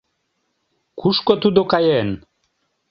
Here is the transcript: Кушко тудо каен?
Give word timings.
Кушко 0.99 1.33
тудо 1.41 1.61
каен? 1.71 2.09